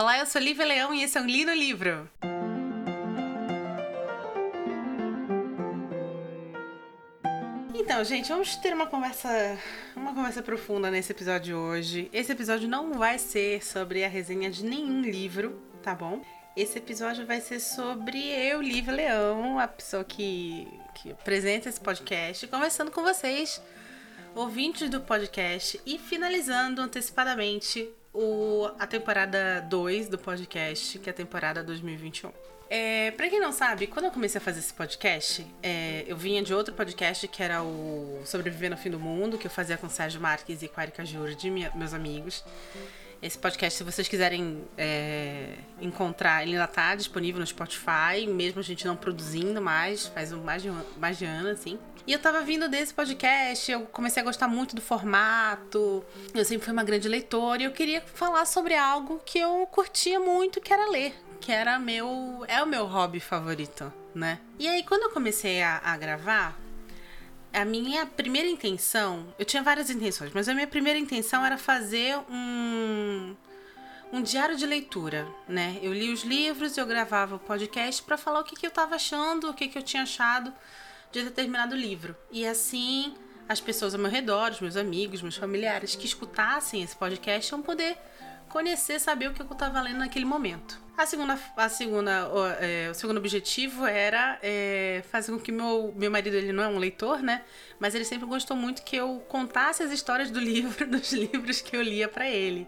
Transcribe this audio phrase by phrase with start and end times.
[0.00, 2.08] Olá, eu sou Lívia Leão e esse é um Li no Livro.
[7.74, 9.28] Então, gente, vamos ter uma conversa,
[9.96, 12.08] uma conversa profunda nesse episódio de hoje.
[12.12, 16.22] Esse episódio não vai ser sobre a resenha de nenhum livro, tá bom?
[16.56, 22.46] Esse episódio vai ser sobre eu, Lívia Leão, a pessoa que, que apresenta esse podcast,
[22.46, 23.60] conversando com vocês,
[24.32, 31.14] ouvintes do podcast, e finalizando antecipadamente o, a temporada 2 do podcast, que é a
[31.14, 32.30] temporada 2021.
[32.70, 36.42] É, pra quem não sabe, quando eu comecei a fazer esse podcast, é, eu vinha
[36.42, 39.88] de outro podcast que era o Sobreviver no Fim do Mundo, que eu fazia com
[39.88, 42.44] Sérgio Marques e com a Erika Jurdi, meus amigos.
[43.20, 48.62] Esse podcast, se vocês quiserem é, encontrar, ele ainda tá disponível no Spotify, mesmo a
[48.62, 51.78] gente não produzindo mais, faz mais de, mais de ano, assim.
[52.06, 56.64] E eu tava vindo desse podcast, eu comecei a gostar muito do formato, eu sempre
[56.64, 60.72] fui uma grande leitora e eu queria falar sobre algo que eu curtia muito, que
[60.72, 62.44] era ler, que era meu.
[62.46, 64.38] é o meu hobby favorito, né?
[64.60, 66.56] E aí, quando eu comecei a, a gravar,
[67.52, 69.26] a minha primeira intenção.
[69.38, 73.36] Eu tinha várias intenções, mas a minha primeira intenção era fazer um.
[74.10, 75.78] Um diário de leitura, né?
[75.82, 78.94] Eu li os livros, eu gravava o podcast para falar o que, que eu estava
[78.94, 80.50] achando, o que, que eu tinha achado
[81.12, 82.16] de determinado livro.
[82.30, 83.14] E assim,
[83.46, 87.60] as pessoas ao meu redor, os meus amigos, meus familiares que escutassem esse podcast iam
[87.60, 87.98] poder
[88.48, 90.77] conhecer, saber o que eu estava lendo naquele momento.
[90.98, 95.94] A segunda, a segunda, o, é, o segundo objetivo era é, fazer com que meu,
[95.96, 97.44] meu marido, ele não é um leitor, né?
[97.78, 101.76] Mas ele sempre gostou muito que eu contasse as histórias do livro, dos livros que
[101.76, 102.66] eu lia para ele.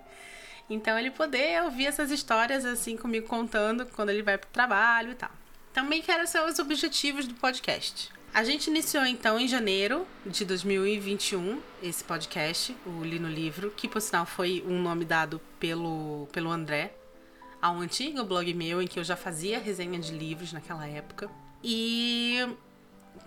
[0.71, 5.17] Então ele poder ouvir essas histórias assim comigo contando quando ele vai pro trabalho e
[5.17, 5.33] tal.
[5.73, 8.11] Também que eram os objetivos do podcast.
[8.33, 13.89] A gente iniciou então em janeiro de 2021 esse podcast, o Li no Livro, que
[13.89, 16.95] por sinal foi um nome dado pelo, pelo André,
[17.61, 21.31] a um antigo blog meu em que eu já fazia resenha de livros naquela época.
[21.63, 22.39] E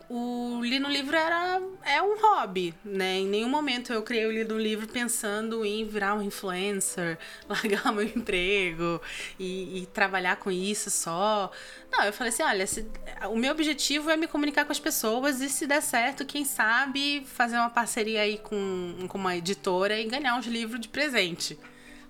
[0.09, 3.19] o Li no Livro era é um hobby, né?
[3.19, 7.91] Em nenhum momento eu criei o Li no Livro pensando em virar um influencer, largar
[7.91, 9.01] meu emprego
[9.39, 11.51] e, e, trabalhar com isso só.
[11.91, 12.87] Não, eu falei assim, olha, se,
[13.29, 17.23] o meu objetivo é me comunicar com as pessoas e se der certo, quem sabe
[17.25, 21.57] fazer uma parceria aí com, com uma editora e ganhar uns livros de presente,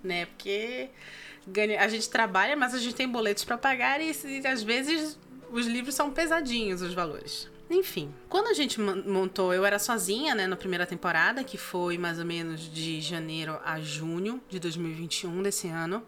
[0.02, 0.26] né?
[0.26, 0.90] Porque
[1.78, 5.18] a gente trabalha, mas a gente tem boletos para pagar e, e às vezes
[5.50, 7.48] os livros são pesadinhos os valores.
[7.70, 12.18] Enfim, quando a gente montou, eu era sozinha, né, na primeira temporada, que foi mais
[12.18, 16.02] ou menos de janeiro a junho de 2021 desse ano.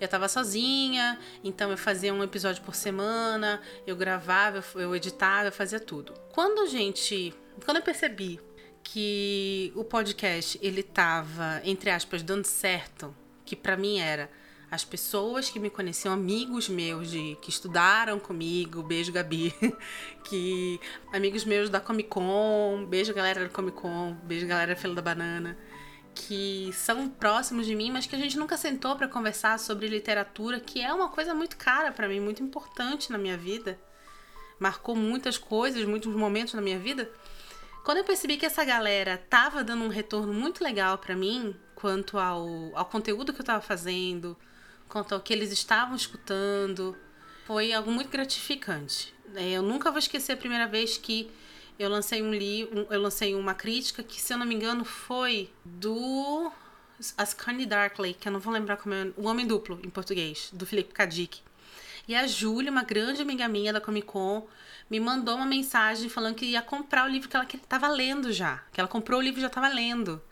[0.00, 5.52] Eu tava sozinha, então eu fazia um episódio por semana, eu gravava, eu editava, eu
[5.52, 6.12] fazia tudo.
[6.32, 7.32] Quando a gente,
[7.64, 8.40] quando eu percebi
[8.82, 14.30] que o podcast ele tava entre aspas dando certo, que para mim era
[14.70, 19.54] as pessoas que me conheciam, amigos meus de que estudaram comigo, beijo Gabi,
[20.24, 20.80] que
[21.12, 25.56] amigos meus da Comic Con, beijo galera da Comic Con, beijo galera Fila da Banana,
[26.14, 30.58] que são próximos de mim, mas que a gente nunca sentou para conversar sobre literatura,
[30.58, 33.78] que é uma coisa muito cara para mim, muito importante na minha vida.
[34.58, 37.10] Marcou muitas coisas, muitos momentos na minha vida.
[37.84, 42.16] Quando eu percebi que essa galera tava dando um retorno muito legal para mim, quanto
[42.18, 44.34] ao, ao conteúdo que eu tava fazendo,
[44.88, 46.96] quanto ao que eles estavam escutando.
[47.44, 49.12] Foi algo muito gratificante.
[49.34, 51.30] É, eu nunca vou esquecer a primeira vez que
[51.78, 55.50] eu lancei um livro, eu lancei uma crítica que, se eu não me engano, foi
[55.62, 56.50] do
[57.18, 60.64] Ascani Darkley, que eu não vou lembrar como é, o Homem Duplo em português, do
[60.64, 61.42] Felipe Kadik.
[62.08, 64.48] E a Júlia, uma grande amiga minha da Comic Con,
[64.88, 68.62] me mandou uma mensagem falando que ia comprar o livro que ela estava lendo já.
[68.72, 70.22] Que ela comprou o livro e já estava lendo.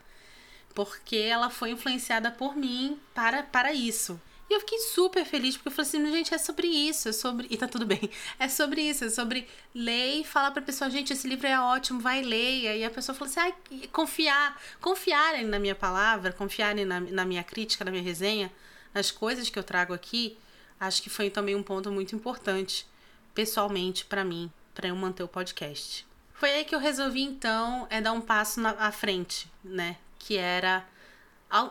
[0.73, 4.19] Porque ela foi influenciada por mim para, para isso.
[4.49, 7.47] E eu fiquei super feliz, porque eu falei assim, gente, é sobre isso, é sobre.
[7.49, 8.09] E tá tudo bem.
[8.37, 11.99] É sobre isso, é sobre ler e falar pra pessoa, gente, esse livro é ótimo,
[11.99, 12.77] vai ler.
[12.77, 14.61] E a pessoa falou assim, ah, confiar.
[14.81, 18.51] Confiarem na minha palavra, confiarem na, na minha crítica, na minha resenha,
[18.93, 20.37] nas coisas que eu trago aqui,
[20.79, 22.85] acho que foi também um ponto muito importante,
[23.33, 26.05] pessoalmente, para mim, para eu manter o podcast.
[26.33, 29.97] Foi aí que eu resolvi, então, é dar um passo na, à frente, né?
[30.25, 30.85] Que era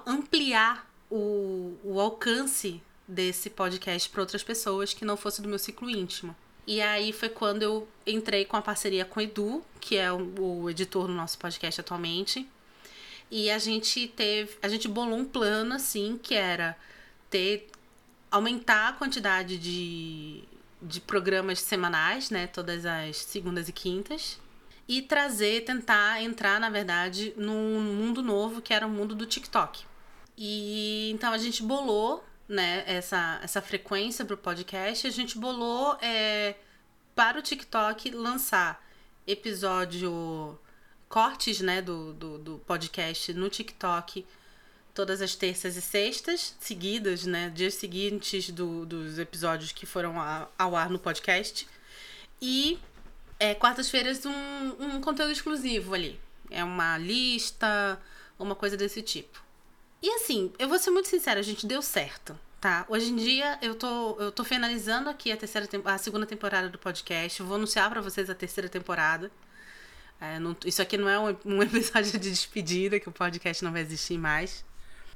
[0.07, 5.91] ampliar o, o alcance desse podcast para outras pessoas que não fosse do meu ciclo
[5.91, 6.37] íntimo.
[6.67, 10.63] E aí foi quando eu entrei com a parceria com o Edu, que é o,
[10.63, 12.49] o editor do nosso podcast atualmente.
[13.31, 16.77] E a gente teve, a gente bolou um plano assim, que era
[17.31, 17.69] ter
[18.31, 20.45] aumentar a quantidade de,
[20.81, 24.39] de programas semanais, né, todas as segundas e quintas,
[24.88, 29.84] e trazer, tentar entrar, na verdade, num mundo novo que era o mundo do TikTok.
[30.37, 36.56] E então a gente bolou né, essa, essa frequência pro podcast, a gente bolou é,
[37.14, 38.84] para o TikTok lançar
[39.26, 40.58] episódio
[41.08, 44.25] cortes, né, do, do, do podcast no TikTok
[44.94, 47.50] todas as terças e sextas, seguidas, né?
[47.55, 50.14] Dias seguintes do, dos episódios que foram
[50.58, 51.67] ao ar no podcast.
[52.40, 52.79] E
[53.43, 54.31] é, quartas-feiras um,
[54.79, 56.19] um conteúdo exclusivo ali.
[56.49, 58.00] É uma lista,
[58.39, 59.43] uma coisa desse tipo.
[60.00, 62.87] E assim, eu vou ser muito sincera, a gente deu certo, tá?
[62.89, 66.79] Hoje em dia eu tô, eu tô finalizando aqui a, terceira, a segunda temporada do
[66.79, 67.43] podcast.
[67.43, 69.29] Vou anunciar para vocês a terceira temporada.
[70.21, 73.73] É, não, isso aqui não é um, um episódio de despedida, que o podcast não
[73.73, 74.65] vai existir mais.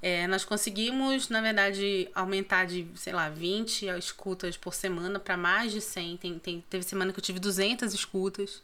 [0.08, 5.72] É, nós conseguimos, na verdade, aumentar de, sei lá, 20 escutas por semana para mais
[5.72, 6.16] de 100.
[6.18, 8.62] Tem, tem, teve semana que eu tive 200 escutas.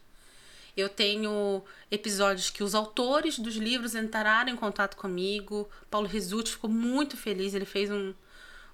[0.76, 1.60] Eu tenho
[1.90, 5.68] episódios que os autores dos livros entraram em contato comigo.
[5.90, 7.54] Paulo Risuti ficou muito feliz.
[7.54, 8.14] Ele fez um,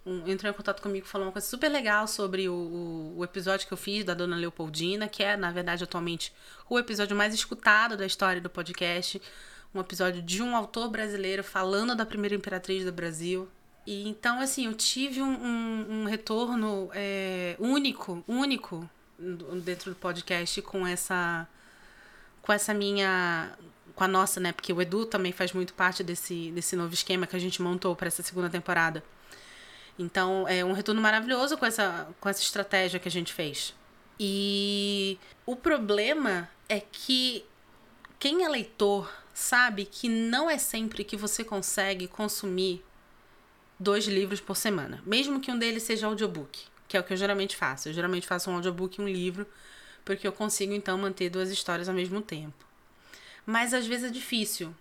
[0.04, 3.72] um, entrou em contato comigo falou uma coisa super legal sobre o, o, episódio que
[3.72, 6.34] eu fiz da Dona Leopoldina, que é, na verdade, atualmente
[6.68, 9.22] o episódio mais escutado da história do podcast
[9.74, 13.48] um episódio de um autor brasileiro falando da primeira imperatriz do Brasil.
[13.86, 18.88] E então, assim, eu tive um, um, um retorno é, único, único
[19.64, 21.48] dentro do podcast com essa
[22.42, 23.56] com essa minha
[23.94, 24.52] com a nossa, né?
[24.52, 27.96] Porque o Edu também faz muito parte desse desse novo esquema que a gente montou
[27.96, 29.02] para essa segunda temporada.
[29.98, 33.74] Então, é um retorno maravilhoso com essa com essa estratégia que a gente fez.
[34.20, 37.44] E o problema é que
[38.18, 42.84] quem é leitor sabe que não é sempre que você consegue consumir
[43.78, 47.16] dois livros por semana, mesmo que um deles seja audiobook, que é o que eu
[47.16, 47.88] geralmente faço.
[47.88, 49.46] Eu geralmente faço um audiobook e um livro,
[50.04, 52.66] porque eu consigo então manter duas histórias ao mesmo tempo.
[53.46, 54.74] Mas às vezes é difícil.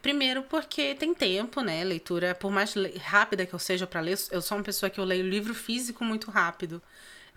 [0.00, 1.84] Primeiro porque tem tempo, né?
[1.84, 2.72] Leitura, por mais
[3.02, 6.02] rápida que eu seja para ler, eu sou uma pessoa que eu leio livro físico
[6.02, 6.80] muito rápido.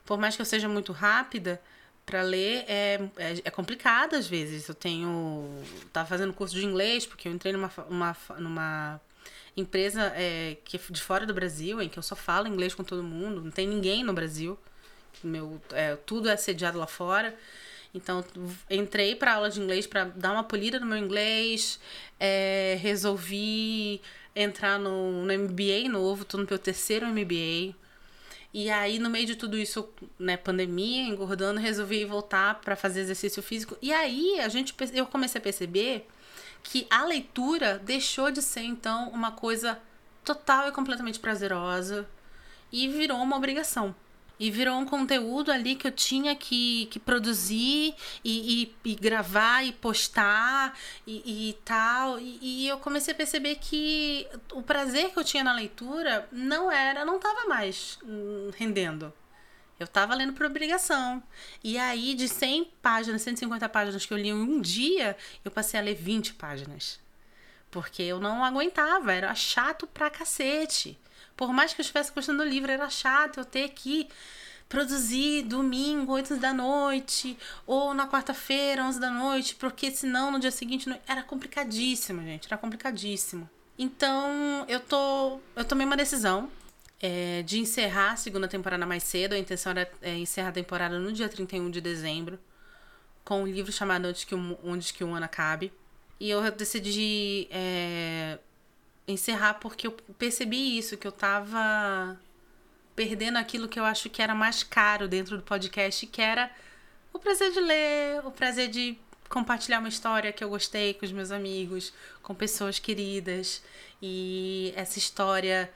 [0.06, 1.62] Por mais que eu seja muito rápida,
[2.06, 4.68] para ler é, é, é, complicado às vezes.
[4.68, 5.50] Eu tenho.
[5.92, 9.02] Tava fazendo curso de inglês, porque eu entrei numa, uma, numa
[9.56, 12.84] empresa é, que é de fora do Brasil, em que eu só falo inglês com
[12.84, 14.58] todo mundo, não tem ninguém no Brasil.
[15.24, 17.36] Meu, é, tudo é sediado lá fora.
[17.94, 18.26] Então,
[18.70, 21.80] entrei para aula de inglês para dar uma polida no meu inglês,
[22.20, 24.02] é, resolvi
[24.36, 27.76] entrar no, no MBA novo, tô no meu terceiro MBA.
[28.54, 29.90] E aí, no meio de tudo isso,
[30.20, 33.76] né, pandemia, engordando, resolvi voltar para fazer exercício físico.
[33.82, 36.08] E aí, a gente, eu comecei a perceber
[36.62, 39.80] que a leitura deixou de ser, então, uma coisa
[40.24, 42.08] total e completamente prazerosa
[42.72, 43.96] e virou uma obrigação.
[44.40, 49.64] E virou um conteúdo ali que eu tinha que, que produzir e, e, e gravar
[49.64, 52.20] e postar e, e tal.
[52.20, 57.06] E, eu comecei a perceber que o prazer que eu tinha na leitura não era,
[57.06, 59.14] não estava mais hum, rendendo.
[59.80, 61.22] Eu estava lendo por obrigação.
[61.64, 65.80] E aí, de 100 páginas, 150 páginas que eu li em um dia, eu passei
[65.80, 67.00] a ler 20 páginas.
[67.70, 70.98] Porque eu não aguentava, era chato pra cacete.
[71.36, 74.08] Por mais que eu estivesse gostando do livro, era chato eu ter que
[74.70, 77.38] produzir domingo, 8 da noite,
[77.68, 81.00] ou na quarta-feira, 11 da noite, porque senão no dia seguinte não...
[81.08, 83.48] era complicadíssimo, gente, era complicadíssimo.
[83.78, 86.50] Então, eu tô eu tomei uma decisão
[87.04, 89.34] é, de encerrar a segunda temporada mais cedo.
[89.34, 92.40] A intenção era é, encerrar a temporada no dia 31 de dezembro,
[93.24, 95.72] com um livro chamado Onde que, um, Onde que um ano acabe.
[96.20, 98.40] E eu decidi é,
[99.08, 102.20] encerrar porque eu percebi isso, que eu tava
[102.96, 106.52] perdendo aquilo que eu acho que era mais caro dentro do podcast, que era
[107.12, 108.98] o prazer de ler, o prazer de
[109.30, 111.92] compartilhar uma história que eu gostei com os meus amigos,
[112.22, 113.64] com pessoas queridas,
[114.02, 115.72] e essa história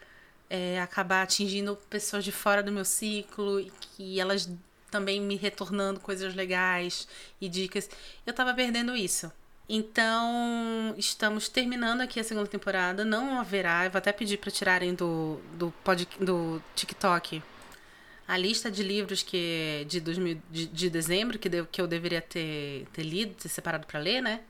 [0.50, 4.50] é, acabar atingindo pessoas de fora do meu ciclo e que elas
[4.92, 7.08] também me retornando coisas legais
[7.42, 7.90] e dicas.
[8.26, 9.32] Eu tava perdendo isso.
[9.70, 13.04] Então, estamos terminando aqui a segunda temporada.
[13.04, 17.42] Não haverá, eu vou até pedir para tirarem do, do, pod, do TikTok
[18.28, 22.22] a lista de livros que de, 2000, de, de dezembro que, de, que eu deveria
[22.22, 24.42] ter, ter lido, ter separado para ler, né?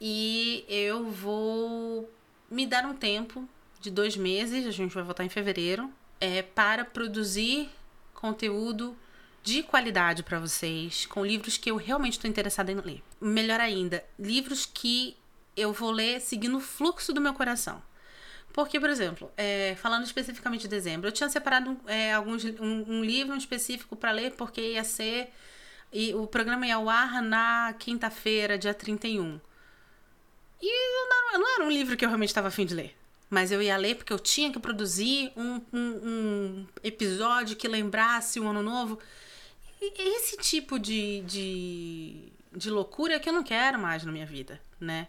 [0.00, 2.10] E eu vou
[2.50, 3.48] me dar um tempo
[3.80, 7.70] de dois meses, a gente vai voltar em fevereiro, é, para produzir
[8.12, 8.96] conteúdo
[9.44, 13.02] de qualidade para vocês, com livros que eu realmente estou interessada em ler.
[13.20, 15.14] Melhor ainda, livros que
[15.54, 17.82] eu vou ler seguindo o fluxo do meu coração.
[18.54, 23.04] Porque, por exemplo, é, falando especificamente de dezembro, eu tinha separado é, alguns, um, um
[23.04, 25.30] livro específico para ler, porque ia ser.
[25.92, 29.38] E o programa ia ao ar na quinta-feira, dia 31.
[30.62, 32.96] E não, não era um livro que eu realmente estava afim de ler.
[33.28, 38.40] mas eu ia ler porque eu tinha que produzir um, um, um episódio que lembrasse
[38.40, 38.98] o ano novo.
[39.96, 44.60] Esse tipo de, de, de loucura é que eu não quero mais na minha vida,
[44.80, 45.08] né?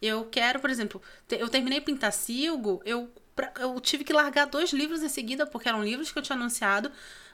[0.00, 3.10] Eu quero, por exemplo, eu terminei Pintacilgo, eu,
[3.58, 6.90] eu tive que largar dois livros em seguida, porque eram livros que eu tinha anunciado,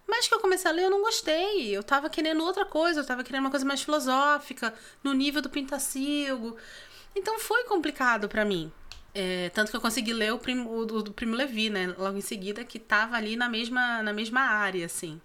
[0.06, 1.76] mas que eu comecei a ler eu não gostei.
[1.76, 5.50] Eu tava querendo outra coisa, eu tava querendo uma coisa mais filosófica, no nível do
[5.50, 6.56] Pintacilgo.
[7.14, 8.73] Então foi complicado para mim.
[9.14, 11.95] É, tanto que eu consegui ler o, primo, o do, do Primo Levi, né?
[11.99, 15.21] Logo em seguida, que tava ali na mesma, na mesma área, assim.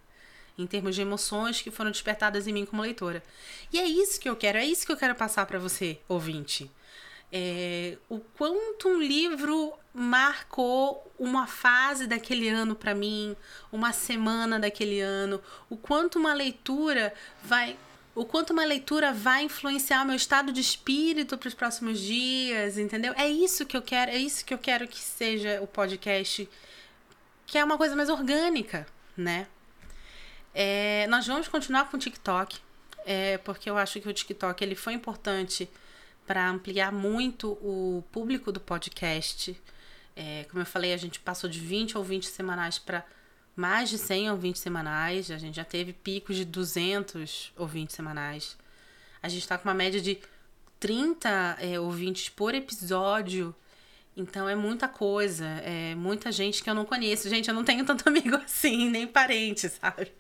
[0.62, 3.24] Em termos de emoções que foram despertadas em mim como leitora.
[3.74, 6.70] E é isso que eu quero, é isso que eu quero passar para você, ouvinte.
[7.34, 13.36] É, o quanto um livro marcou uma fase daquele ano para mim,
[13.72, 17.14] uma semana daquele ano, o quanto uma leitura
[17.44, 17.78] vai
[18.14, 23.14] o quanto uma leitura vai influenciar meu estado de espírito para os próximos dias, entendeu?
[23.16, 26.50] É isso que eu quero, é isso que eu quero que seja o podcast,
[27.46, 29.48] que é uma coisa mais orgânica, né?
[30.54, 32.60] É, nós vamos continuar com o TikTok,
[33.06, 35.70] é, porque eu acho que o TikTok ele foi importante
[36.28, 39.60] para ampliar muito o público do podcast.
[40.16, 43.04] É, como eu falei, a gente passou de 20 ou 20 semanais para
[43.56, 48.58] mais de 100 ouvintes semanais, a gente já teve picos de 200 ouvintes semanais.
[49.22, 50.20] A gente está com uma média de
[50.80, 53.54] 30 é, ouvintes por episódio.
[54.16, 57.30] Então é muita coisa, é muita gente que eu não conheço.
[57.30, 60.12] Gente, eu não tenho tanto amigo assim, nem parente, sabe?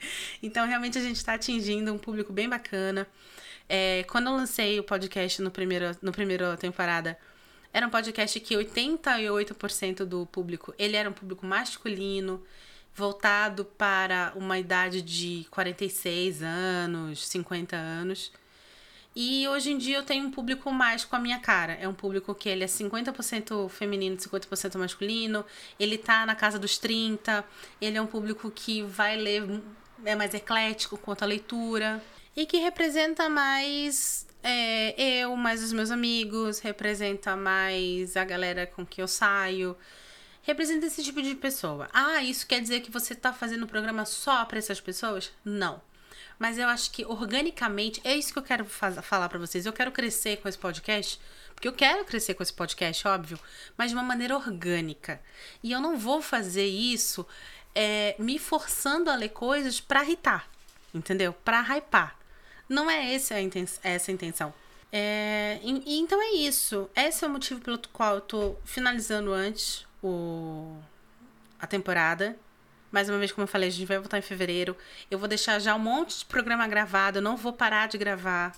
[0.41, 3.07] Então realmente a gente está atingindo um público bem bacana.
[3.67, 7.17] É, quando eu lancei o podcast no primeiro, no primeira temporada,
[7.73, 12.43] era um podcast que 88% do público ele era um público masculino
[12.93, 18.31] voltado para uma idade de 46 anos, 50 anos.
[19.15, 21.73] E hoje em dia eu tenho um público mais com a minha cara.
[21.73, 25.45] É um público que ele é 50% feminino, 50% masculino.
[25.79, 27.43] Ele tá na casa dos 30.
[27.81, 29.61] Ele é um público que vai ler,
[30.05, 32.01] é mais eclético quanto à leitura.
[32.35, 38.85] E que representa mais é, eu, mais os meus amigos, representa mais a galera com
[38.85, 39.75] que eu saio
[40.43, 41.87] representa esse tipo de pessoa.
[41.93, 45.31] Ah, isso quer dizer que você está fazendo programa só para essas pessoas?
[45.45, 45.81] Não.
[46.41, 49.63] Mas eu acho que organicamente é isso que eu quero falar para vocês.
[49.63, 51.21] Eu quero crescer com esse podcast,
[51.53, 53.39] porque eu quero crescer com esse podcast, óbvio,
[53.77, 55.21] mas de uma maneira orgânica.
[55.61, 57.27] E eu não vou fazer isso
[57.75, 60.49] é, me forçando a ler coisas para irritar,
[60.91, 61.31] entendeu?
[61.31, 62.17] Para hypar.
[62.67, 63.37] Não é esse a
[63.83, 64.51] essa a intenção.
[64.91, 66.89] É, e, então é isso.
[66.95, 70.75] Esse é o motivo pelo qual eu tô finalizando antes o,
[71.59, 72.35] a temporada.
[72.91, 74.75] Mais uma vez, como eu falei, a gente vai voltar em fevereiro.
[75.09, 77.19] Eu vou deixar já um monte de programa gravado.
[77.19, 78.53] Eu não vou parar de gravar.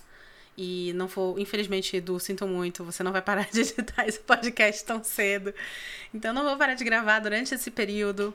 [0.56, 4.84] E não vou, infelizmente, Edu, sinto muito, você não vai parar de editar esse podcast
[4.84, 5.54] tão cedo.
[6.12, 8.34] Então, não vou parar de gravar durante esse período.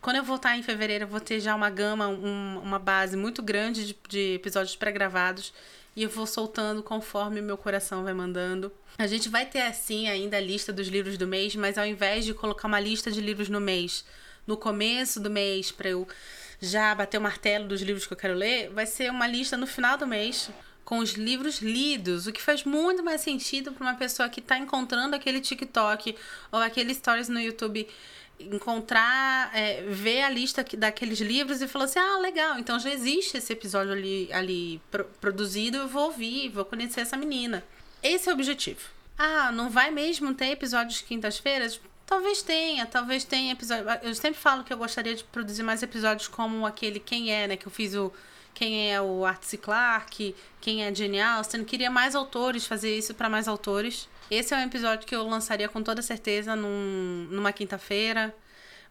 [0.00, 3.42] Quando eu voltar em fevereiro, eu vou ter já uma gama, um, uma base muito
[3.42, 5.52] grande de, de episódios pré-gravados
[5.94, 8.72] e eu vou soltando conforme meu coração vai mandando.
[8.98, 12.24] A gente vai ter assim ainda a lista dos livros do mês, mas ao invés
[12.24, 14.04] de colocar uma lista de livros no mês
[14.46, 16.06] no começo do mês para eu
[16.60, 19.66] já bater o martelo dos livros que eu quero ler, vai ser uma lista no
[19.66, 20.50] final do mês
[20.84, 24.58] com os livros lidos, o que faz muito mais sentido para uma pessoa que está
[24.58, 26.16] encontrando aquele TikTok
[26.50, 27.88] ou aquele stories no YouTube
[28.38, 33.36] encontrar, é, ver a lista daqueles livros e falar assim: ah, legal, então já existe
[33.36, 37.62] esse episódio ali, ali pro, produzido, eu vou ouvir, vou conhecer essa menina.
[38.02, 38.80] Esse é o objetivo.
[39.16, 41.80] Ah, não vai mesmo ter episódios quintas-feiras?
[42.06, 43.86] Talvez tenha, talvez tenha episódio.
[44.02, 47.56] Eu sempre falo que eu gostaria de produzir mais episódios como aquele Quem é, né?
[47.56, 48.12] Que eu fiz o
[48.54, 51.64] Quem é o Arthur Clarke, Quem é Jane Austen.
[51.64, 54.08] Queria mais autores, fazer isso para mais autores.
[54.30, 58.34] Esse é um episódio que eu lançaria com toda certeza num, numa quinta-feira,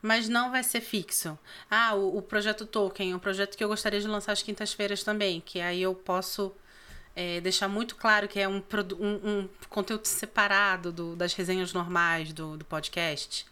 [0.02, 1.38] mas não vai ser fixo.
[1.70, 5.42] Ah, o, o projeto Tolkien, um projeto que eu gostaria de lançar às quintas-feiras também,
[5.42, 6.54] que aí eu posso
[7.16, 8.64] é, deixar muito claro que é um,
[9.00, 13.46] um, um conteúdo separado do, das resenhas normais do, do podcast.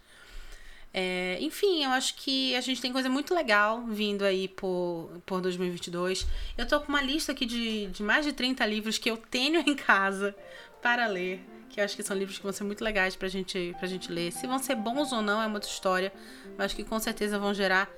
[0.94, 5.42] É, enfim, eu acho que a gente tem coisa muito legal vindo aí por, por
[5.42, 6.26] 2022.
[6.58, 9.60] Eu tô com uma lista aqui de, de mais de 30 livros que eu tenho
[9.68, 10.36] em casa
[10.82, 13.76] para ler que eu acho que são livros que vão ser muito legais pra gente,
[13.78, 14.32] pra gente ler.
[14.32, 16.12] Se vão ser bons ou não é uma outra história,
[16.58, 17.90] mas que com certeza vão gerar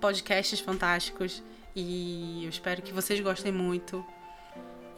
[0.00, 1.42] podcasts fantásticos.
[1.74, 4.04] E eu espero que vocês gostem muito.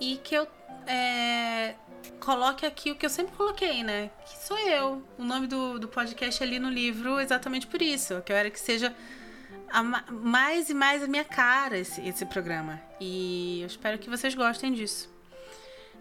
[0.01, 0.47] E que eu
[0.87, 1.75] é,
[2.21, 4.11] coloque aqui o que eu sempre coloquei, né?
[4.27, 5.03] Que sou eu.
[5.19, 8.09] O nome do, do podcast é ali no livro exatamente por isso.
[8.23, 8.95] Que eu quero que seja
[9.71, 12.81] a, mais e mais a minha cara esse, esse programa.
[13.01, 15.13] E eu espero que vocês gostem disso.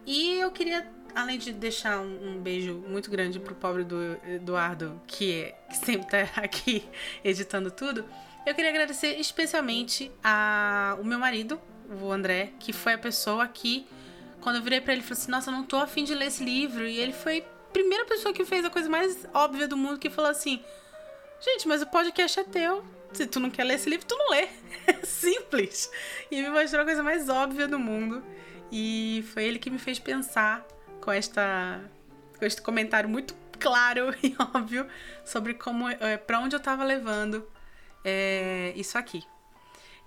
[0.06, 0.88] E eu queria
[1.18, 5.78] além de deixar um, um, beijo muito grande pro pobre do Eduardo, que, é, que
[5.78, 6.88] sempre tá aqui
[7.24, 8.06] editando tudo,
[8.46, 13.88] eu queria agradecer especialmente a, o meu marido, o André, que foi a pessoa que,
[14.42, 16.44] quando eu virei para ele, falou assim: Nossa, eu não tô afim de ler esse
[16.44, 16.86] livro.
[16.86, 20.10] E ele foi a primeira pessoa que fez a coisa mais óbvia do mundo, que
[20.10, 20.62] falou assim:
[21.40, 22.84] Gente, mas o podcast é teu.
[23.14, 24.48] Se tu não quer ler esse livro, tu não lê.
[25.04, 25.90] Simples.
[26.30, 28.24] E me mostrou a coisa mais óbvia do mundo.
[28.72, 30.66] E foi ele que me fez pensar
[31.00, 31.80] com esta
[32.38, 34.88] com este comentário muito claro e óbvio
[35.26, 37.48] sobre como é, para onde eu estava levando
[38.04, 39.24] é, isso aqui.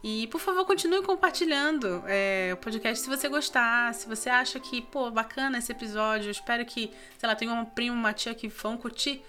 [0.02, 4.80] E por favor, continue compartilhando é, o podcast se você gostar, se você acha que,
[4.80, 8.76] pô, bacana esse episódio, espero que, sei lá, tenha um primo, uma tia que vão
[8.76, 9.22] curtir.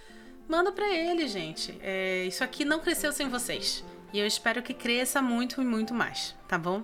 [0.48, 1.78] Manda para ele, gente.
[1.82, 3.84] É, isso aqui não cresceu sem vocês.
[4.14, 6.84] E eu espero que cresça muito e muito mais, tá bom?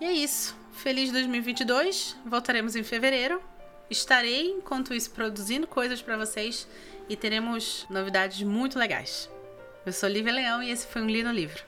[0.00, 0.56] E é isso.
[0.72, 2.16] Feliz 2022.
[2.24, 3.40] Voltaremos em fevereiro
[3.92, 6.66] Estarei, enquanto isso, produzindo coisas para vocês
[7.10, 9.28] e teremos novidades muito legais.
[9.84, 11.62] Eu sou Lívia Leão e esse foi um Li no Livro.